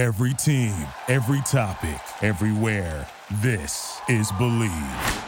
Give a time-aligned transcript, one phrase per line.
[0.00, 0.74] Every team,
[1.08, 3.06] every topic, everywhere.
[3.42, 5.24] This is Bleav.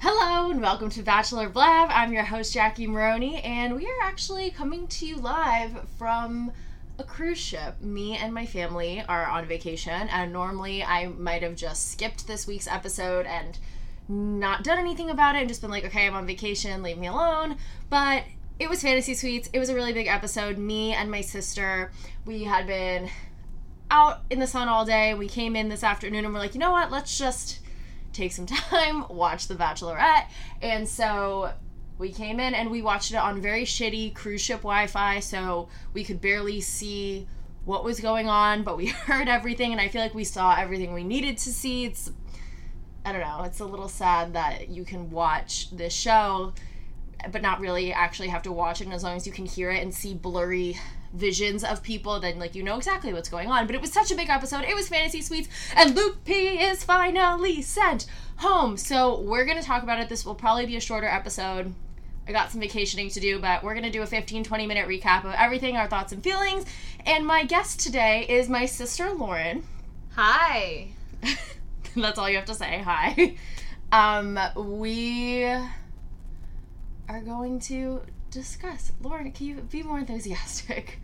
[0.00, 1.88] Hello and welcome to Bachelor Blab.
[1.90, 6.52] I'm your host Jackie Maroney, and we are actually coming to you live from
[6.98, 7.80] a cruise ship.
[7.80, 12.46] Me and my family are on vacation, and normally I might have just skipped this
[12.46, 13.58] week's episode and
[14.08, 17.06] not done anything about it and just been like, okay, I'm on vacation, leave me
[17.06, 17.56] alone.
[17.88, 18.24] But
[18.62, 19.50] it was Fantasy Suites.
[19.52, 20.56] It was a really big episode.
[20.56, 21.90] Me and my sister,
[22.24, 23.10] we had been
[23.90, 25.14] out in the sun all day.
[25.14, 26.88] We came in this afternoon and we're like, you know what?
[26.88, 27.58] Let's just
[28.12, 30.26] take some time, watch The Bachelorette.
[30.62, 31.52] And so
[31.98, 35.68] we came in and we watched it on very shitty cruise ship Wi Fi, so
[35.92, 37.26] we could barely see
[37.64, 40.92] what was going on, but we heard everything, and I feel like we saw everything
[40.92, 41.86] we needed to see.
[41.86, 42.12] It's,
[43.04, 46.52] I don't know, it's a little sad that you can watch this show
[47.30, 49.70] but not really actually have to watch it and as long as you can hear
[49.70, 50.76] it and see blurry
[51.12, 53.66] visions of people then like you know exactly what's going on.
[53.66, 54.64] But it was such a big episode.
[54.64, 58.06] It was fantasy suites and luke p is finally sent
[58.36, 58.76] home.
[58.76, 60.08] So we're gonna talk about it.
[60.08, 61.74] This will probably be a shorter episode.
[62.26, 65.24] I got some vacationing to do but we're gonna do a 15 20 minute recap
[65.24, 66.64] of everything our thoughts and feelings.
[67.04, 69.64] And my guest today is my sister lauren.
[70.14, 70.88] Hi.
[71.96, 72.82] that's all you have to say.
[72.84, 73.36] Hi.
[73.92, 75.46] Um we
[77.12, 78.92] are going to discuss.
[79.02, 81.00] Lauren, can you be more enthusiastic?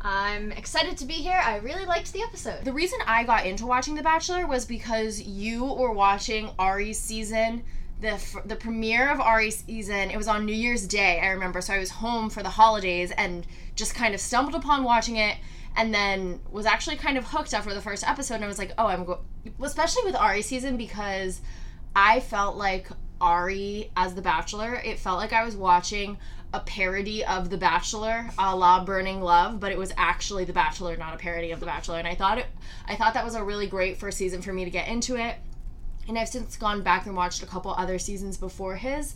[0.00, 1.40] I'm excited to be here.
[1.42, 2.64] I really liked the episode.
[2.64, 7.64] The reason I got into watching The Bachelor was because you were watching Ari's season,
[8.00, 10.10] the f- the premiere of Ari's season.
[10.10, 11.60] It was on New Year's Day, I remember.
[11.60, 15.38] So I was home for the holidays and just kind of stumbled upon watching it
[15.76, 18.72] and then was actually kind of hooked after the first episode and I was like,
[18.78, 19.20] "Oh, I'm go-,
[19.60, 21.40] especially with Ari's season because
[21.96, 22.88] I felt like
[23.20, 26.18] Ari as the Bachelor, it felt like I was watching
[26.52, 30.96] a parody of The Bachelor, a la Burning Love, but it was actually The Bachelor,
[30.96, 31.98] not a parody of The Bachelor.
[31.98, 32.46] And I thought it,
[32.86, 35.36] I thought that was a really great first season for me to get into it.
[36.08, 39.14] And I've since gone back and watched a couple other seasons before his.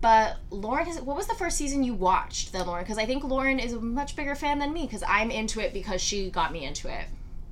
[0.00, 2.84] But Lauren, has, what was the first season you watched then, Lauren?
[2.84, 5.72] Because I think Lauren is a much bigger fan than me because I'm into it
[5.72, 7.06] because she got me into it.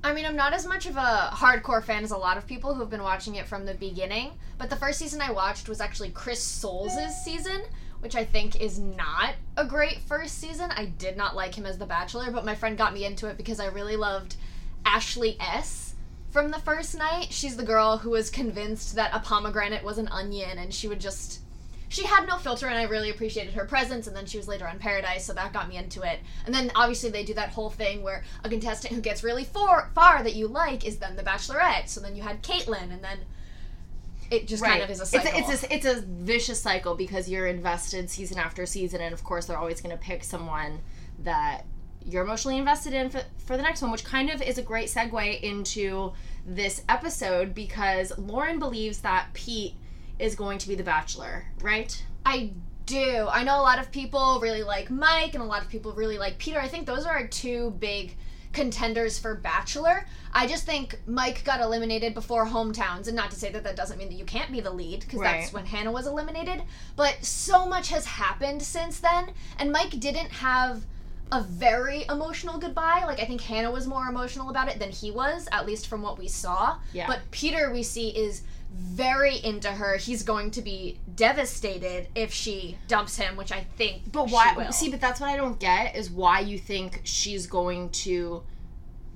[0.07, 2.73] I mean, I'm not as much of a hardcore fan as a lot of people
[2.73, 6.11] who've been watching it from the beginning, but the first season I watched was actually
[6.11, 6.95] Chris Soules'
[7.25, 7.63] season,
[7.99, 10.71] which I think is not a great first season.
[10.71, 13.35] I did not like him as the Bachelor, but my friend got me into it
[13.35, 14.37] because I really loved
[14.85, 15.95] Ashley S.
[16.29, 20.07] From the first night, she's the girl who was convinced that a pomegranate was an
[20.07, 21.41] onion, and she would just
[21.89, 24.67] she had no filter and I really appreciated her presence and then she was later
[24.67, 26.19] on Paradise so that got me into it.
[26.45, 29.89] And then obviously they do that whole thing where a contestant who gets really far
[29.95, 31.87] far that you like is then the Bachelorette.
[31.87, 33.19] So then you had Kaitlyn and then
[34.29, 35.31] it just kind of is a cycle.
[35.33, 39.13] It's a, it's a it's a vicious cycle because you're invested season after season, and
[39.13, 40.79] of course they're always going to pick someone
[41.23, 41.65] that
[42.05, 44.87] you're emotionally invested in for, for the next one, which kind of is a great
[44.89, 46.13] segue into
[46.45, 49.75] this episode because Lauren believes that Pete
[50.19, 52.03] is going to be the Bachelor, right?
[52.25, 52.51] I
[52.85, 53.27] do.
[53.29, 56.17] I know a lot of people really like Mike, and a lot of people really
[56.17, 56.59] like Peter.
[56.59, 58.15] I think those are our two big
[58.53, 60.07] contenders for Bachelor.
[60.33, 63.97] I just think Mike got eliminated before hometowns, and not to say that that doesn't
[63.99, 65.41] mean that you can't be the lead, because Right.
[65.41, 66.63] that's when Hannah was eliminated.
[66.95, 70.83] But so much has happened since then, and Mike didn't have
[71.31, 73.03] a very emotional goodbye.
[73.05, 76.01] Like I think Hannah was more emotional about it than he was, at least from
[76.01, 76.77] what we saw.
[76.93, 77.05] Yeah.
[77.05, 79.97] But Peter, we see, is very into her.
[79.97, 84.11] He's going to be devastated if she dumps him, which I think.
[84.11, 84.53] But she why?
[84.55, 84.71] will.
[84.71, 88.43] See, but that's what I don't get is why you think she's going to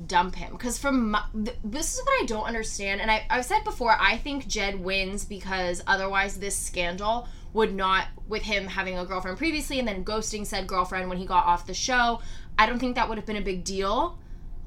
[0.07, 0.53] dump him.
[0.53, 3.95] Because from my, th- this is what I don't understand, and I, I've said before,
[3.99, 9.37] I think Jed wins because otherwise this scandal would not, with him having a girlfriend
[9.37, 12.21] previously and then ghosting said girlfriend when he got off the show,
[12.57, 14.17] I don't think that would have been a big deal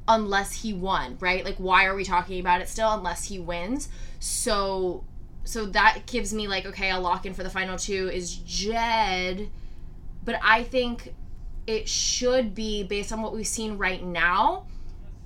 [0.07, 1.45] unless he won, right?
[1.45, 3.89] Like why are we talking about it still unless he wins?
[4.21, 5.05] So
[5.45, 9.49] so that gives me like okay, a lock in for the final two is Jed,
[10.25, 11.15] but I think
[11.67, 14.67] it should be based on what we've seen right now,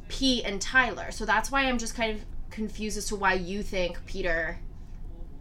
[0.08, 1.10] Pete and Tyler.
[1.10, 4.58] So that's why I'm just kind of confused as to why you think Peter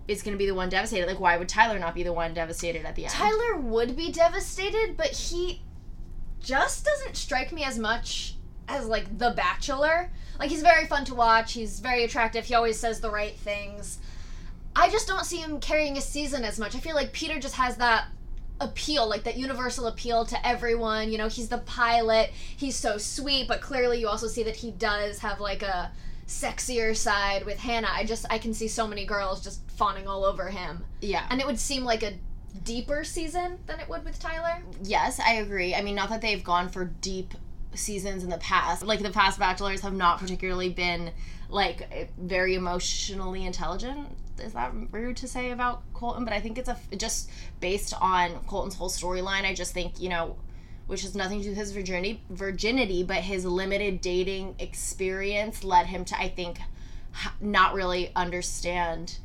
[0.07, 1.06] is going to be the one devastated.
[1.06, 3.13] Like why would Tyler not be the one devastated at the end?
[3.13, 5.62] Tyler would be devastated, but he
[6.40, 8.37] just doesn't strike me as much
[8.68, 10.10] as like the Bachelor.
[10.40, 11.54] Like he's very fun to watch.
[11.54, 12.46] He's very attractive.
[12.46, 14.00] He always says the right things.
[14.75, 16.75] I just don't see him carrying a season as much.
[16.75, 18.06] I feel like Peter just has that
[18.60, 21.12] appeal, like that universal appeal to everyone.
[21.12, 22.31] You know, he's the pilot.
[22.56, 25.92] He's so sweet, but clearly you also see that he does have like a
[26.28, 27.90] sexier side with Hannah.
[27.92, 30.84] I just I can see so many girls just fawning all over him.
[31.02, 31.25] yeah.
[31.30, 32.14] And it would seem like a
[32.64, 34.62] deeper season than it would with Tyler.
[34.84, 35.74] Yes, I agree.
[35.75, 37.34] I mean, not that they've gone for deep
[37.78, 38.84] seasons in the past.
[38.84, 41.12] Like the past bachelors have not particularly been
[41.50, 44.08] like very emotionally intelligent.
[44.40, 46.24] Is that rude to say about Colton?
[46.24, 47.30] But I think it's a just
[47.60, 49.44] based on Colton's whole storyline.
[49.44, 50.36] I just think you know,
[50.88, 55.88] which has nothing to do with his virginity, virginity, but his limited dating experience led
[55.88, 56.60] him to, I think,
[57.42, 59.18] not really understand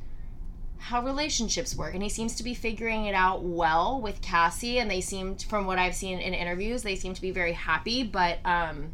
[0.93, 4.91] how relationships work and he seems to be figuring it out well with cassie and
[4.91, 8.39] they seem from what i've seen in interviews they seem to be very happy but
[8.45, 8.93] um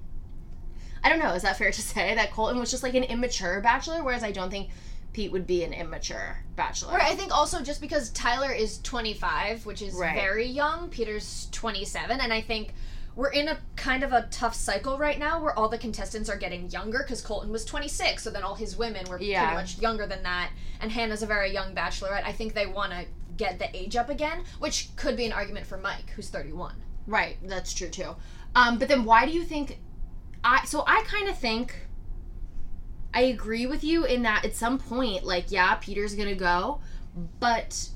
[1.03, 3.61] i don't know is that fair to say that colton was just like an immature
[3.61, 4.71] bachelor whereas i don't think
[5.12, 9.65] pete would be an immature bachelor Right, I think also just because Tyler is 25,
[9.67, 10.15] which is Right.
[10.15, 12.75] very young, Peter's 27, and I think
[13.19, 16.37] we're in a kind of a tough cycle right now where all the contestants are
[16.37, 19.41] getting younger because Colton was 26, so then all his women were Yeah.
[19.43, 22.23] pretty much younger than that, and Hannah's a very young bachelorette.
[22.25, 23.06] I think they want to
[23.37, 26.76] get the age up again, which could be an argument for Mike, who's 31.
[27.09, 28.15] Right, that's true too.
[28.55, 29.81] Um, but then why do you think
[30.44, 31.75] I so I kind of think
[33.12, 36.81] I agree with you in that at some point like yeah, Peter's going to go,
[37.41, 37.88] but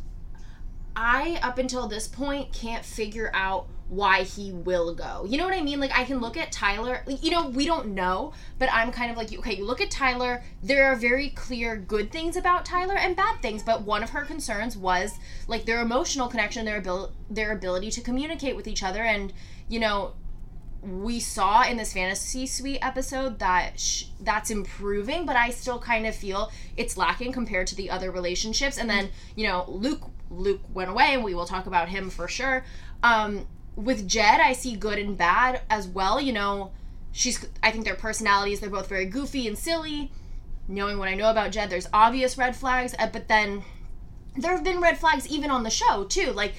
[0.97, 5.27] I up until this point can't figure out why he will go.
[5.29, 5.79] You know what I mean?
[5.79, 9.19] Like I can look at Tyler, you know, we don't know, but I'm kind of
[9.19, 13.15] like okay, you look at Tyler, there are very clear good things about Tyler and
[13.15, 17.53] bad things, but one of her concerns was like their emotional connection, their abil- their
[17.53, 19.31] ability to communicate with each other and,
[19.69, 20.15] you know,
[20.83, 26.09] we saw in this fantasy suite episode that sh- that's improving but i still kind
[26.09, 30.61] of feel it's lacking compared to the other relationships and then you know luke luke
[30.75, 32.65] went away and we will talk about him for sure
[33.05, 33.47] um
[33.77, 36.73] with jed i see good and bad as well you know.
[37.15, 40.11] She's i think their personalities they're both very goofy and silly.
[40.69, 43.63] Knowing what i know about jed there's obvious red flags uh, but then
[44.37, 46.55] there have been red flags even on the show too like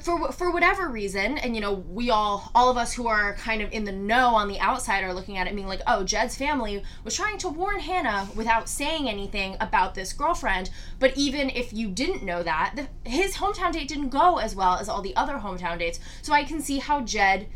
[0.00, 3.62] for for whatever reason and you know we all all of us who are kind
[3.62, 6.36] of in the know on the outside are looking at it being like oh jed's
[6.36, 10.70] family was trying to warn hannah without saying anything about this girlfriend.
[10.98, 14.76] But even if you didn't know that the, his hometown date didn't go as well
[14.76, 16.00] as all the other hometown dates.
[16.22, 17.48] So i can see how jed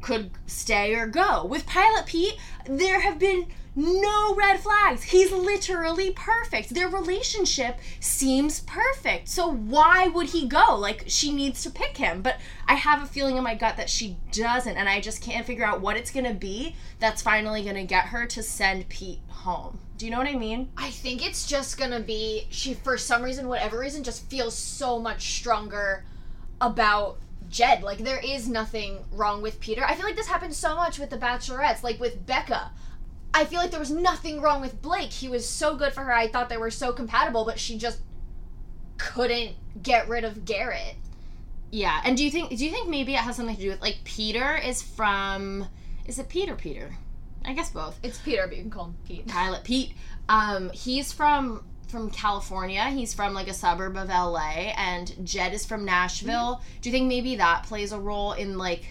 [0.00, 1.44] could stay or go.
[1.46, 5.02] With Pilot Pete, there have been no red flags.
[5.04, 6.74] He's literally perfect.
[6.74, 9.28] Their relationship seems perfect.
[9.28, 10.76] So why would he go?
[10.76, 13.90] Like she needs to pick him, but I have a feeling in my gut that
[13.90, 17.62] she doesn't and I just can't figure out what it's going to be that's finally
[17.62, 19.78] going to get her to send Pete home.
[20.02, 20.68] Do you know what I mean?
[20.76, 24.98] I think it's just gonna be she for some reason, whatever reason, just feels so
[24.98, 26.04] much stronger
[26.60, 27.84] about Jed.
[27.84, 29.84] Like there is nothing wrong with Peter.
[29.84, 32.72] I feel like this happens so much with the Bachelorettes, like with Becca.
[33.34, 35.10] I feel like there was nothing wrong with Blake.
[35.10, 36.12] He was so good for her.
[36.12, 38.00] I thought they were so compatible, but she just
[38.98, 40.96] couldn't get rid of Garrett.
[41.70, 42.00] Yeah.
[42.04, 43.98] And do you think do you think maybe it has something to do with like
[44.04, 45.66] Peter is from
[46.04, 46.90] is it Peter Peter?
[47.44, 47.98] I guess both.
[48.02, 49.26] It's Peter, but you can call him Pete.
[49.26, 49.94] Pilot Pete.
[50.28, 52.84] Um, he's from from California.
[52.90, 56.60] He's from like a suburb of LA, and Jed is from Nashville.
[56.80, 58.84] Do you think maybe that plays a role in like?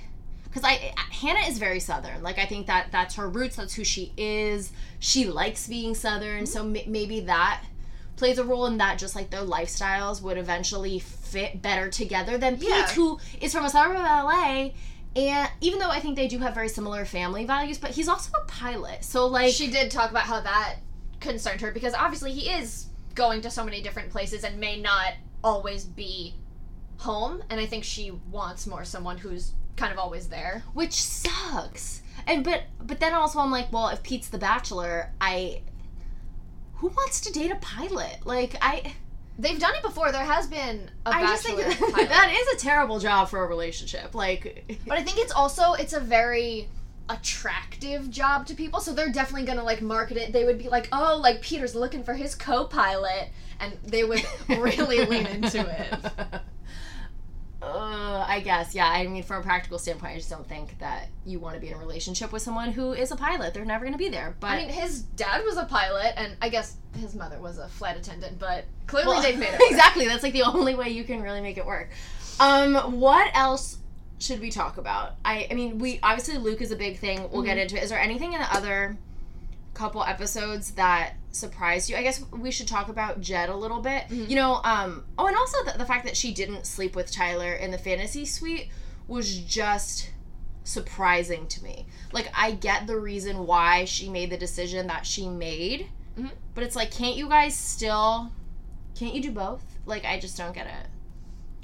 [0.51, 2.21] Because I Hannah is very southern.
[2.21, 3.55] Like I think that that's her roots.
[3.55, 4.71] That's who she is.
[4.99, 7.63] She likes being southern, so m- maybe that
[8.17, 8.99] plays a role in that.
[8.99, 12.87] Just like their lifestyles would eventually fit better together than Pete, Yeah.
[12.89, 14.71] who is from a suburb of LA.
[15.15, 18.31] And even though I think they do have very similar family values, but he's also
[18.37, 19.03] a pilot.
[19.03, 20.75] So like She did talk about how that
[21.21, 25.13] concerned her because obviously he is going to so many different places and may not
[25.43, 26.35] always be
[26.97, 27.41] home.
[27.49, 30.63] And I think she wants more someone who's kind of always there.
[30.73, 32.01] which sucks.
[32.27, 35.61] And but but then also I'm like, well, if Pete's the bachelor, I
[36.75, 38.25] who wants to date a pilot?
[38.25, 38.93] Like I
[39.39, 40.11] They've done it before.
[40.11, 44.13] There has been a I just think that is a terrible job for a relationship.
[44.13, 46.67] Like But I think it's also it's a very
[47.09, 48.79] attractive job to people.
[48.79, 50.31] So they're definitely gonna like market it.
[50.31, 55.05] They would be like, oh, like Peter's looking for his co-pilot, and they would really
[55.05, 56.41] lean into it.
[58.31, 58.87] I guess, yeah.
[58.87, 61.67] I mean, from a practical standpoint, I just don't think that you want to be
[61.67, 63.53] in a relationship with someone who is a pilot.
[63.53, 64.35] They're never going to be there.
[64.39, 67.67] But I mean, his dad was a pilot, and I guess his mother was a
[67.67, 68.39] flight attendant.
[68.39, 69.59] But clearly, Well, they've made it.
[69.59, 69.69] work.
[69.69, 70.07] exactly.
[70.07, 71.89] That's like the only way you can really make it work.
[72.39, 73.77] Um, what else
[74.19, 75.15] should we talk about?
[75.25, 77.29] I, I mean, we obviously Luke is a big thing.
[77.31, 77.83] We'll get into it.
[77.83, 78.97] Is there anything in the other
[79.73, 81.95] couple episodes that surprised you?
[81.95, 84.09] I guess we should talk about Jed a little bit.
[84.09, 87.53] You know, um, oh, and also the, the fact that she didn't sleep with Tyler
[87.53, 88.69] in the fantasy suite
[89.07, 90.11] was just
[90.63, 91.87] surprising to me.
[92.11, 96.31] Like, I get the reason why she made the decision that she made, Mhm.
[96.53, 98.31] but it's like, can't you guys still?
[98.95, 99.63] Can't you do both?
[99.85, 100.87] Like, I just don't get it.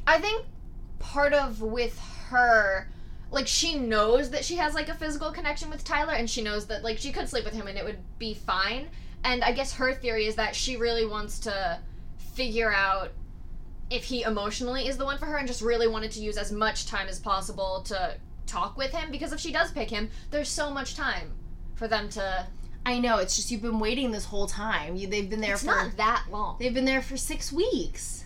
[0.08, 0.46] I think
[1.00, 2.00] part of with
[2.30, 2.90] her,
[3.32, 6.68] like she knows that she has like a physical connection with Tyler and she knows
[6.68, 8.88] that like she could sleep with him and it would be fine.
[9.24, 11.80] And I guess her theory is that she really wants to
[12.34, 13.12] figure out
[13.90, 16.52] if he emotionally is the one for her and just really wanted to use as
[16.52, 18.16] much time as possible to
[18.46, 21.32] talk with him because if she does pick him, there's so much time
[21.76, 22.48] for them to
[22.86, 23.18] I know.
[23.18, 24.96] It's just you've been waiting this whole time.
[24.96, 26.56] You, they've been there It's for not that long.
[26.58, 28.24] they've been there for six weeks.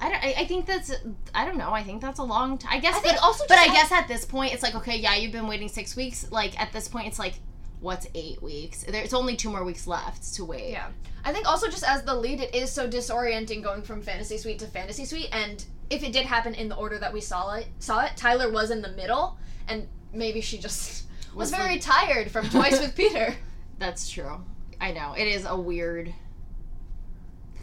[0.00, 0.92] I, don't, I, I think that's
[1.34, 1.72] I don't know.
[1.72, 2.72] I think that's a long time.
[2.72, 2.96] I guess.
[2.96, 5.32] I think but, also but I guess at this point it's like okay, yeah, you've
[5.32, 6.30] been waiting six weeks.
[6.30, 7.34] Like at this point, it's like
[7.80, 8.84] what's eight weeks?
[8.84, 10.70] There, it's only two more weeks left to wait.
[10.72, 10.88] Yeah.
[11.24, 14.58] I think also just as the lead, it is so disorienting going from fantasy suite
[14.60, 15.28] to fantasy suite.
[15.32, 18.50] And if it did happen in the order that we saw it, saw it, Tyler
[18.50, 19.36] was in the middle,
[19.68, 23.34] and maybe she just was, Was very like- tired from Twice with Peter.
[23.78, 24.44] That's true.
[24.80, 25.14] I know.
[25.16, 26.12] It is a weird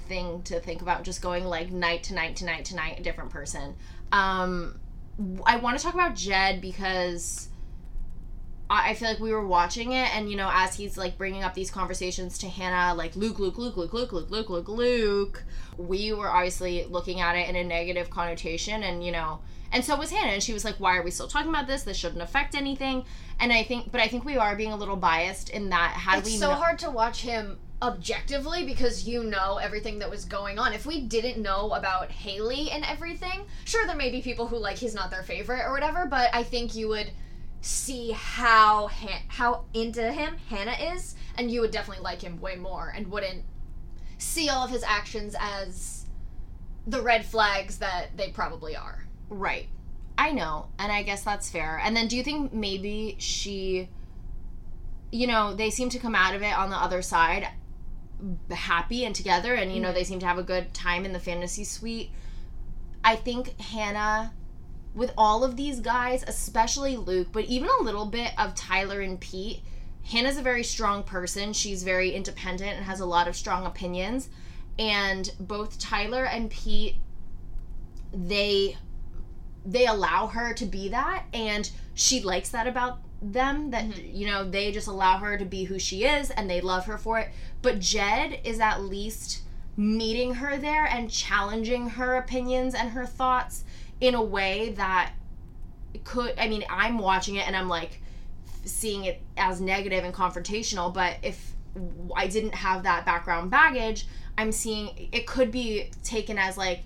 [0.05, 3.03] thing to think about just going like night to night to night to night a
[3.03, 3.75] different person.
[4.12, 4.79] Um
[5.45, 7.50] I want to talk about Jed because
[8.69, 11.53] I feel like we were watching it and you know as he's like bringing up
[11.53, 15.43] these conversations to Hannah like Luke Luke Luke Luke Luke Luke Luke Luke Luke
[15.77, 19.39] we were obviously looking at it in a negative connotation and you know
[19.71, 20.31] and so was Hannah.
[20.31, 21.83] And she was like why are we still talking about this?
[21.83, 23.05] This shouldn't affect anything.
[23.39, 26.19] And I think but I think we are being a little biased in that had
[26.19, 30.58] it's we so hard to watch him objectively because you know everything that was going
[30.58, 30.74] on.
[30.74, 34.77] If we didn't know about Haley and everything, sure there may be people who like
[34.77, 37.12] he's not their favorite or whatever, but I think you would
[37.62, 42.55] see how Han- how into him Hannah is, and you would definitely like him way
[42.55, 43.44] more and wouldn't
[44.17, 46.05] see all of his actions as
[46.88, 49.05] the red flags that they probably are.
[49.29, 49.67] Right.
[50.17, 51.82] I know, and I guess that's fair.
[51.84, 53.89] And then do you think maybe she
[55.12, 57.48] you know, they seem to come out of it on the other side
[58.51, 59.95] happy and together and you know, mm-hmm.
[59.95, 62.12] they seem to have a good time in the fantasy suite.
[63.03, 64.34] I think Hannah
[64.93, 69.19] with all of these guys, especially Luke, but even a little bit of Tyler and
[69.19, 69.62] Pete,
[70.03, 71.51] Hannah's a very strong person.
[71.51, 74.29] She's very independent and has a lot of strong opinions.
[74.79, 76.95] And both Tyler and Pete
[78.13, 78.77] they
[79.65, 83.00] they allow her to be that and she likes that about
[83.32, 84.15] them that mm-hmm.
[84.15, 86.98] you know they just allow her to be who she is and they love her
[86.98, 87.29] for it.
[87.62, 89.41] But jed is at least
[89.77, 93.63] meeting her there and challenging her opinions and her thoughts
[94.00, 95.13] in a way that
[96.03, 98.01] could i mean i'm watching it and i'm like
[98.63, 101.53] seeing it as negative and confrontational but if
[102.15, 106.84] i didn't have that background baggage i'm seeing it could be taken as like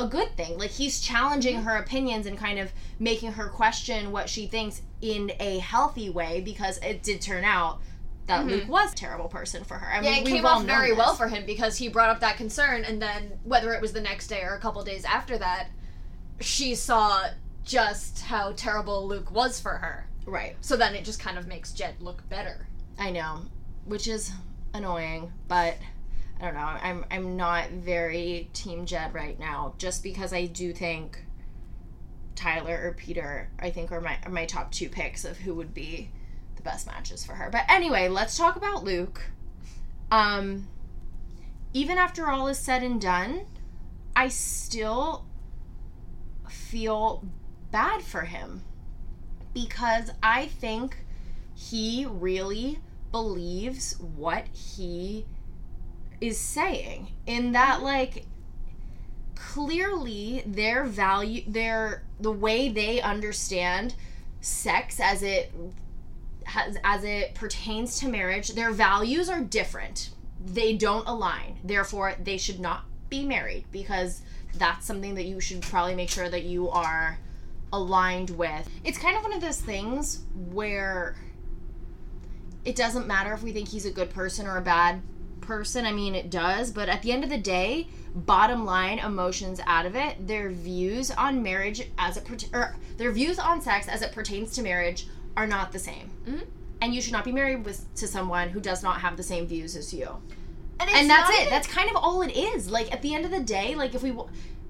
[0.00, 0.58] a good thing.
[0.58, 5.32] Like he's challenging her opinions and kind of making her question what she thinks in
[5.40, 7.80] a healthy way because it did turn out
[8.26, 9.86] that Luke was a terrible person for her.
[9.92, 10.04] I Mm-hmm.
[10.04, 12.84] Yeah, mean, it came off very well for him because he brought up that concern,
[12.84, 15.68] and then whether it was the next day or a couple days after that,
[16.40, 17.24] she saw
[17.64, 20.06] just how terrible Luke was for her.
[20.26, 20.56] Right.
[20.60, 22.68] So then it just kind of makes Jed look better.
[22.98, 23.40] I know,
[23.84, 24.30] which is
[24.74, 25.76] annoying, but
[26.40, 26.60] I don't know.
[26.60, 31.18] I'm I'm not very team Jed right now just because I do think
[32.40, 35.74] Tyler or Peter I think are my are my top two picks of who would
[35.74, 36.10] be
[36.56, 37.50] the best matches for her.
[37.50, 39.22] But anyway, let's talk about Luke.
[40.10, 40.66] Um
[41.74, 43.42] even after all is said and done,
[44.16, 45.26] I still
[46.48, 47.24] feel
[47.70, 48.62] bad for him
[49.52, 51.04] because I think
[51.54, 52.78] he really
[53.12, 55.26] believes what he
[56.20, 58.24] is saying in that like
[59.34, 63.94] clearly their value their the way they understand
[64.40, 65.52] sex as it
[66.44, 70.10] has as it pertains to marriage their values are different.
[70.44, 71.58] They don't align.
[71.64, 74.22] Therefore they should not be married because
[74.56, 77.18] that's something that you should probably make sure that you are
[77.72, 78.68] aligned with.
[78.84, 81.16] It's kind of one of those things where
[82.64, 85.02] it doesn't matter if we think he's a good person or a bad
[85.50, 85.84] person.
[85.84, 89.84] I mean, it does, but at the end of the day, bottom line, emotions out
[89.84, 94.00] of it, their views on marriage as it pert- or their views on sex as
[94.00, 96.10] it pertains to marriage are not the same.
[96.26, 96.46] Mhm.
[96.80, 99.46] And you should not be married with to someone who does not have the same
[99.48, 100.08] views as you.
[100.82, 101.40] it's and that's it.
[101.40, 102.70] even- That's kind of all it is.
[102.70, 104.12] Like at the end of the day, like if we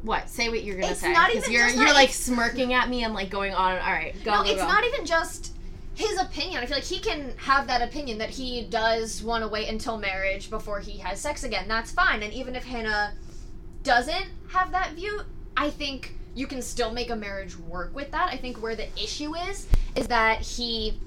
[0.03, 3.05] what say what you're gonna say not 'cause even you're you're like smirking at me
[3.05, 3.73] and like going on.
[3.79, 4.33] All right, go.
[4.33, 4.67] no, go, it's go.
[4.67, 5.50] not even just
[6.01, 6.63] his opinion.
[6.63, 9.99] I feel like he can have that opinion that he does want to wait until
[9.99, 11.69] marriage before he has sex again.
[11.69, 12.23] That's fine.
[12.23, 13.13] And even if Hannah
[13.83, 15.21] doesn't have that view,
[15.57, 18.33] I think you can still make a marriage work with that.
[18.33, 20.99] I think where the issue is is that he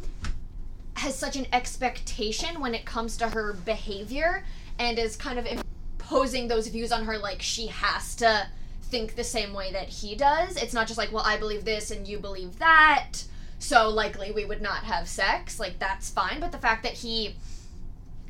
[0.96, 4.46] has such an expectation when it comes to her behavior
[4.78, 8.48] and is kind of imposing those views on her like she has to
[8.84, 10.56] think the same way that he does.
[10.56, 13.24] It's not just like, well, I believe this and you believe that,
[13.64, 15.58] so likely we would not have sex.
[15.58, 16.42] Like, that's fine.
[16.42, 17.38] But the fact that he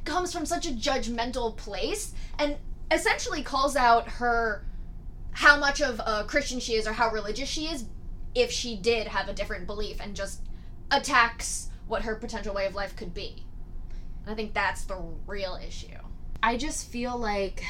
[0.06, 2.58] comes from such a judgmental place and
[2.92, 4.64] essentially calls out her
[5.32, 7.86] how much of a Christian she is or how religious she is
[8.36, 10.42] if she did have a different belief and just
[10.92, 13.44] attacks what her potential way of life could be.
[14.24, 15.98] And I think that's the real issue.
[16.44, 17.64] I just feel like,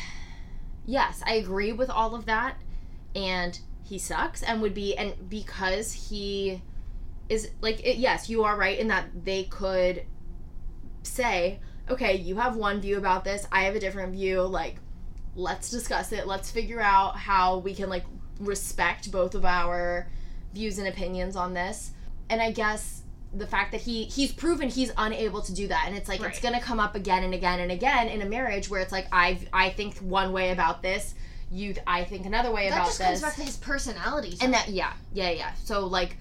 [0.85, 2.57] yes, I agree with all of that,
[3.15, 6.61] and he sucks and would be, and because he
[7.29, 10.03] is like, it, yes, you are right in that they could
[11.03, 14.75] say, okay, you have one view about this, I have a different view, like,
[15.35, 18.05] let's discuss it, let's figure out how we can, like,
[18.39, 20.07] respect both of our
[20.53, 21.91] views and opinions on this.
[22.29, 23.01] And I guess
[23.35, 26.29] the fact that he he's proven he's unable to do that and it's like Right.
[26.29, 28.91] it's going to come up again and again and again in a marriage where it's
[28.91, 31.15] like I I think one way about this,
[31.51, 33.07] you I think another way That about just this.
[33.07, 34.37] comes back to his personality.
[34.39, 35.51] and that yeah, yeah, yeah.
[35.63, 36.17] So like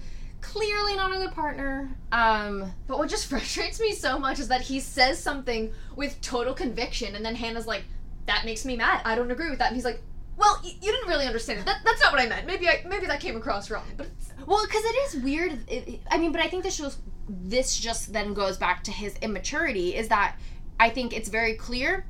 [0.51, 1.89] clearly not a good partner.
[2.11, 6.53] Um But what just frustrates me so much is that he says something with total
[6.53, 7.83] conviction, and then Hannah's like,
[8.27, 9.01] "That makes me mad.
[9.05, 10.01] I don't agree with that." And he's like,
[10.37, 11.65] "Well, y- you didn't really understand it.
[11.65, 12.45] That, that's not what I meant.
[12.45, 14.07] Maybe I maybe that came across wrong." But
[14.45, 15.51] Well, because it is weird.
[15.69, 16.97] It- I mean, but I think this shows.
[17.29, 19.95] This just then goes back to his immaturity.
[19.95, 20.35] Is that
[20.79, 22.05] I think it's very clear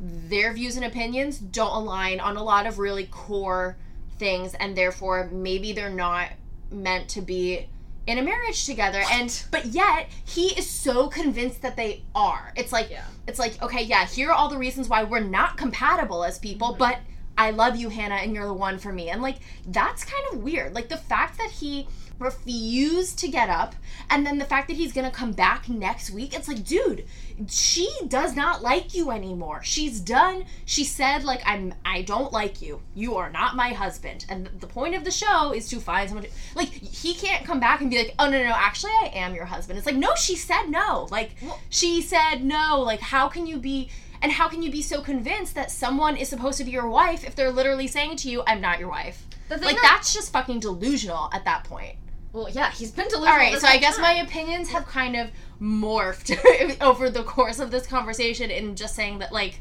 [0.00, 3.76] their views and opinions don't align on a lot of really core
[4.18, 6.28] things, and therefore maybe they're not
[6.70, 7.68] meant to be
[8.06, 9.02] in a marriage together.
[9.10, 12.52] And but yet he is so convinced that they are.
[12.56, 13.04] It's like Yeah.
[13.26, 14.06] it's like okay, yeah.
[14.06, 16.78] Here are all the reasons why we're not compatible as people, mm-hmm.
[16.78, 16.98] but.
[17.36, 19.10] I love you, Hannah, and you're the one for me.
[19.10, 20.74] And like, that's kind of weird.
[20.74, 21.88] Like, the fact that he
[22.20, 23.74] refused to get up,
[24.08, 27.04] and then the fact that he's gonna come back next week, it's like, dude,
[27.48, 29.62] she does not like you anymore.
[29.64, 30.44] She's done.
[30.64, 32.80] She said, like, I'm, I don't like you.
[32.94, 34.26] You are not my husband.
[34.28, 37.58] And the point of the show is to find someone to, like, he can't come
[37.58, 39.76] back and be like, oh, no, no, no, actually, I am your husband.
[39.76, 41.08] It's like, no, she said no.
[41.10, 41.30] Like,
[41.68, 42.80] she said no.
[42.80, 43.90] Like, how can you be.
[44.22, 47.24] And how can you be so convinced that someone is supposed to be your wife
[47.24, 49.26] if they're literally saying to you, "I'm not your wife"?
[49.50, 51.96] Like that- that's just fucking delusional at that point.
[52.32, 53.32] well, yeah, he's been delusional.
[53.32, 54.02] All right, so I guess time.
[54.02, 56.36] my opinions have kind of morphed
[56.80, 59.60] over the course of this conversation in just saying that like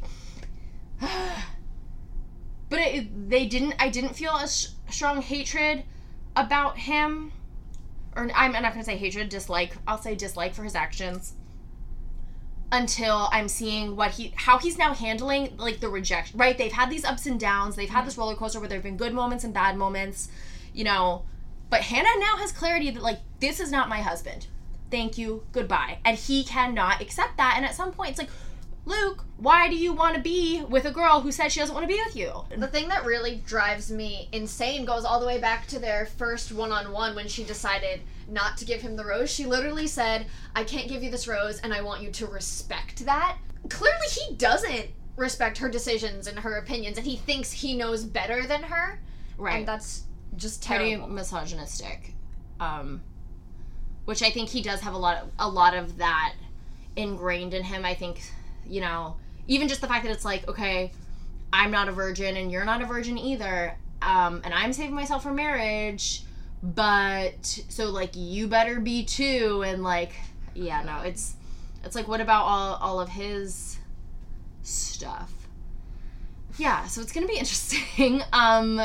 [1.00, 5.84] but it, they didn't I didn't feel a sh- strong hatred
[6.36, 7.32] about him
[8.16, 9.76] or I'm, I'm not going to say hatred, dislike.
[9.88, 11.34] I'll say dislike for his actions
[12.74, 16.38] until I'm seeing what he how he's now handling like the rejection.
[16.38, 16.58] Right?
[16.58, 17.76] They've had these ups and downs.
[17.76, 20.30] They've had this roller coaster where there've been good moments and bad moments,
[20.74, 21.24] you know.
[21.70, 24.48] But Hannah now has clarity that like this is not my husband.
[24.90, 25.44] Thank you.
[25.52, 26.00] Goodbye.
[26.04, 27.54] And he cannot accept that.
[27.56, 28.30] And at some point it's like,
[28.86, 31.88] Luke, why do you want to be with a girl who says she doesn't want
[31.88, 32.44] to be with you?
[32.58, 36.52] The thing that really drives me insane goes all the way back to their first
[36.52, 39.30] one on one when she decided not to give him the rose.
[39.32, 43.06] She literally said, I can't give you this rose and I want you to respect
[43.06, 43.38] that.
[43.70, 48.46] Clearly, he doesn't respect her decisions and her opinions and he thinks he knows better
[48.48, 49.00] than her.
[49.38, 49.60] Right.
[49.60, 50.04] And that's
[50.36, 51.08] just pretty terrible.
[51.10, 52.14] misogynistic
[52.60, 53.02] um
[54.06, 56.34] which i think he does have a lot of a lot of that
[56.96, 58.22] ingrained in him i think
[58.66, 59.16] you know
[59.48, 60.92] even just the fact that it's like okay
[61.52, 65.24] i'm not a virgin and you're not a virgin either um and i'm saving myself
[65.24, 66.24] for marriage
[66.64, 70.14] but so like you better be too and like
[70.56, 71.36] yeah no it's
[71.84, 73.78] it's like what about all all of his
[74.62, 75.32] stuff?
[76.58, 78.22] Yeah so it's gonna be interesting.
[78.32, 78.82] Um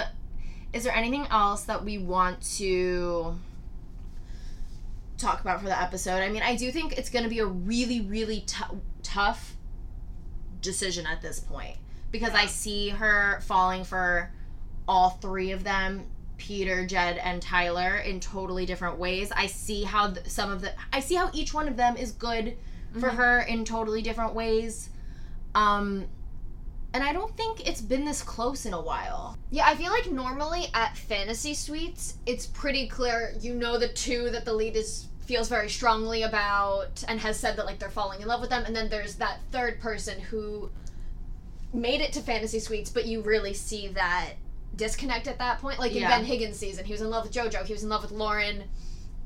[0.73, 3.39] is there anything else that we want to
[5.17, 6.23] talk about for the episode?
[6.23, 9.57] I mean, I do think it's going to be a really, really tou- tough
[10.61, 11.77] decision at this point
[12.11, 14.31] because I see her falling for
[14.87, 16.07] all three of them
[16.39, 19.31] Peter, Jed, and Tyler in totally different ways.
[19.37, 22.13] I see how th- some of the I see how each one of them is
[22.13, 22.57] good
[22.99, 24.89] for her in totally different ways.
[25.55, 26.07] Um
[26.95, 29.37] and I don't think it's been this close in a while.
[29.51, 34.31] Yeah, I feel like normally at fantasy suites, it's pretty clear you know the two
[34.31, 38.23] that the lead is feels very strongly about and has said that like they're falling
[38.23, 40.71] in love with them and then there's that third person who
[41.75, 44.33] made it to fantasy suites but you really see that
[44.79, 46.09] disconnect at that point like in Yeah.
[46.17, 48.65] Ben Higgins season he was in love with Jojo he was in love with Lauren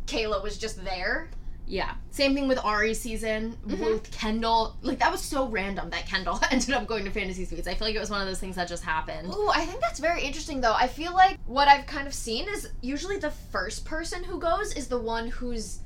[0.06, 1.30] Kayla was just there
[1.66, 1.94] Yeah.
[2.10, 3.84] Same thing with Ari's season mm-hmm.
[3.84, 4.76] with Kendall.
[4.82, 7.68] Like that was so random that Kendall ended up going to fantasy suites.
[7.68, 9.32] I feel like it was one of those things that just happened.
[9.32, 10.74] Ooh, I think that's very interesting though.
[10.74, 14.74] I feel like what I've kind of seen is usually the first person who goes
[14.74, 15.80] is the one who's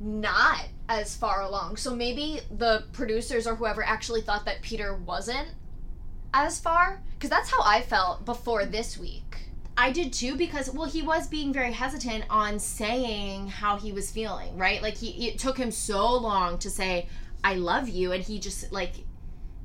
[0.00, 1.76] not as far along.
[1.76, 5.48] So maybe the producers or whoever actually thought that Peter wasn't
[6.32, 9.24] as far because that's how I felt before this week.
[9.76, 14.10] I did too because well he was being very hesitant on saying how he was
[14.10, 14.82] feeling, right?
[14.82, 17.08] Like he it took him so long to say
[17.44, 18.92] I love you and he just like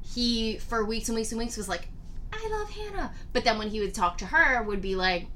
[0.02, 1.88] he for weeks and weeks and weeks was like
[2.32, 3.14] I love Hannah.
[3.32, 5.28] But then when he would talk to her would be like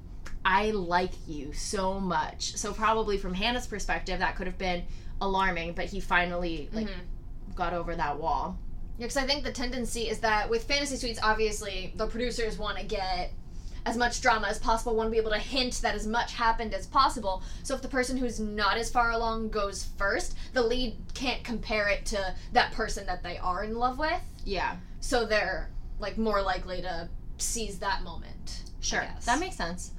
[0.45, 2.55] I like you so much.
[2.55, 4.83] So probably from Hannah's perspective that could have been
[5.19, 7.53] alarming, but he finally like mm-hmm.
[7.55, 8.57] got over that wall.
[8.97, 12.77] Yeah, because I think the tendency is that with fantasy suites, obviously the producers want
[12.77, 13.31] to get
[13.85, 16.73] as much drama as possible, want to be able to hint that as much happened
[16.73, 17.41] as possible.
[17.63, 21.87] So if the person who's not as far along goes first, the lead can't compare
[21.87, 24.21] it to that person that they are in love with.
[24.43, 24.75] Yeah.
[24.99, 27.07] So they're like more likely to
[27.37, 28.63] seize that moment.
[28.81, 29.07] Sure.
[29.25, 29.91] That makes sense.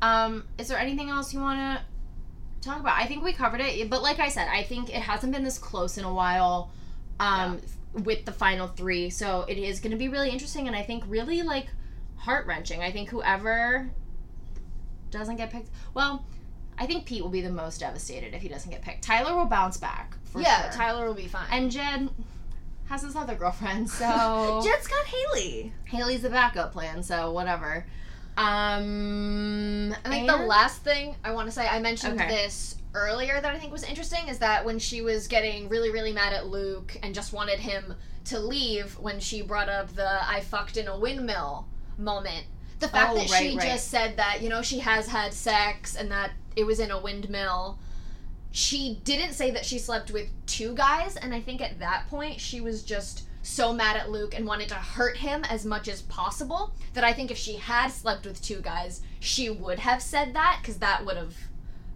[0.00, 2.98] Um, is there anything else you want to talk about?
[2.98, 5.58] I think we covered it, but like I said, I think it hasn't been this
[5.58, 6.70] close in a while
[7.20, 7.60] um,
[8.04, 9.10] with the final three.
[9.10, 11.66] So it is going to be really interesting and I think really like
[12.16, 12.82] heart wrenching.
[12.82, 13.90] I think whoever
[15.10, 16.26] doesn't get picked, well,
[16.78, 19.02] I think Pete will be the most devastated if he doesn't get picked.
[19.02, 20.72] Tyler will bounce back for yeah, sure.
[20.72, 21.46] Tyler will be fine.
[21.50, 22.10] and Jed
[22.88, 25.72] has his other girlfriend, so Jed's got Haley.
[25.84, 27.86] Haley's the backup plan, so whatever.
[28.36, 32.28] Um, I think the last thing I want to say, I mentioned Okay.
[32.28, 36.12] this earlier that I think was interesting is that when she was getting really, really
[36.12, 37.94] mad at Luke and just wanted him
[38.26, 41.66] to leave when she brought up the I fucked in a windmill
[41.98, 42.46] moment,
[42.80, 43.66] the fact Oh, that right, she right.
[43.68, 47.00] just said that, you know, she has had sex and that it was in a
[47.00, 47.78] windmill.
[48.52, 52.40] She didn't say that she slept with two guys, and I think at that point
[52.40, 56.02] she was just so mad at Luke and wanted to hurt him as much as
[56.02, 60.34] possible that I think if she had slept with two guys, she would have said
[60.34, 61.34] that because that would have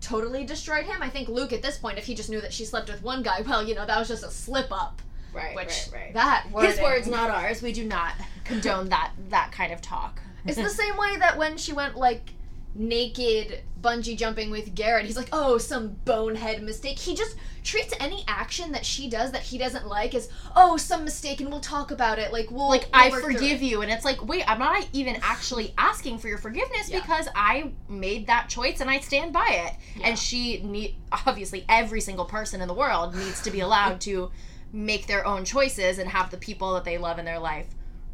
[0.01, 1.03] totally destroyed him.
[1.03, 3.23] I think Luke at this point, if he just knew that she slept with one
[3.23, 5.03] guy, well, you know, that was just a slip up.
[5.35, 6.15] right, Which right, right.
[6.15, 7.63] that His words, not ours.
[7.63, 10.21] We do not condone that that kind of talk.
[10.47, 12.33] It's the same way that when she went like
[12.75, 18.25] naked bungee jumping with Garrett, he's like, "Oh, some bonehead mistake." He just treats any
[18.29, 21.91] action that she does that he doesn't like as, "Oh, some mistake, and we'll talk
[21.91, 24.87] about it." Like, we'll like we'll I forgive you, and it's like, wait, I'm not
[24.93, 27.01] even actually asking for your forgiveness Yeah.
[27.01, 29.75] because I made that choice and I stand by it.
[29.97, 30.09] Yeah.
[30.09, 34.31] And she need obviously every single person in the world needs to be allowed to
[34.73, 37.67] make their own choices and have the people that they love in their life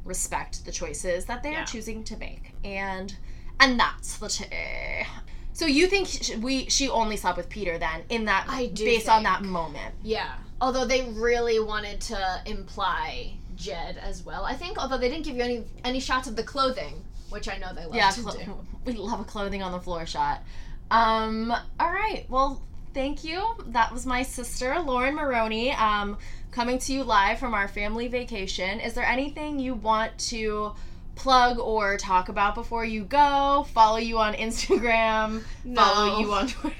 [0.04, 1.62] respect the choices that they Yeah.
[1.62, 2.52] are choosing to make.
[2.64, 3.14] And
[3.60, 5.06] and that's the tea.
[5.52, 8.84] So you think sh- we she only slept with Peter then in that I do
[8.84, 9.94] based on that moment.
[10.02, 10.34] Yeah.
[10.60, 14.44] Although they really wanted to imply Jed as well.
[14.44, 17.56] I think although they didn't give you any any shots of the clothing, which I
[17.56, 18.58] know they love yeah, to do.
[18.84, 20.42] we love a clothing on the floor shot.
[20.90, 22.26] Um, all right.
[22.28, 22.62] Well,
[22.94, 23.42] thank you.
[23.68, 26.18] That was my sister, Lauren Maroney, um,
[26.50, 28.78] coming to you live from our family vacation.
[28.80, 30.74] Is there anything you want to
[31.16, 33.66] plug or talk about before you go?
[33.72, 35.42] Follow you on Instagram.
[35.64, 35.82] No.
[35.82, 36.76] Follow you on Twitter.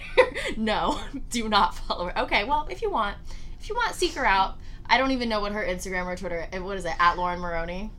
[0.57, 2.19] no, do not follow her.
[2.21, 3.17] Okay, well, if you want,
[3.61, 4.57] if you want, seek her out.
[4.89, 6.47] I don't even know what her Instagram or Twitter.
[6.61, 6.93] What is it?
[7.01, 7.91] At Lauren Maroney.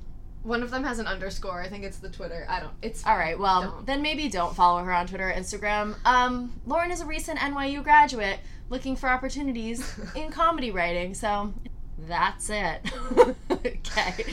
[0.43, 1.61] One of them has an underscore.
[1.61, 2.45] I think it's the Twitter.
[2.47, 2.71] I don't.
[2.81, 3.37] It's All right.
[3.37, 3.85] Well, Don't.
[3.85, 5.95] then maybe don't follow her on Twitter or Instagram.
[6.05, 11.13] Um, Lauren is a recent NYU graduate looking for opportunities in comedy writing.
[11.13, 11.53] So
[11.97, 12.81] that's it.
[13.51, 14.25] okay.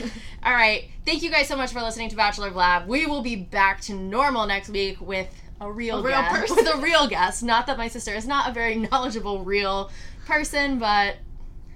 [0.43, 0.89] All right.
[1.05, 2.87] Thank you guys so much for listening to Bachelor Blab.
[2.87, 5.27] We will be back to normal next week with
[5.61, 6.35] a real, A real guest.
[6.35, 6.55] person.
[6.57, 7.43] With a real guest.
[7.43, 9.89] Not that my sister is not a very knowledgeable real
[10.25, 11.15] person, but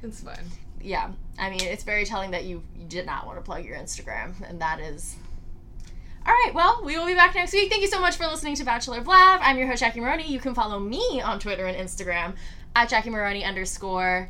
[0.03, 0.45] It's fine.
[0.81, 1.11] yeah.
[1.39, 4.33] I mean, it's very telling that you, you did not want to plug your Instagram,
[4.47, 5.15] and that is.
[6.25, 7.69] All right, well, we will be back next week.
[7.69, 9.39] Thank you so much for listening to Bachelor Blab.
[9.41, 10.27] I'm your host, Jackie Maroney.
[10.27, 12.35] You can follow me on Twitter and Instagram
[12.75, 14.29] at Jackie Maroney underscore.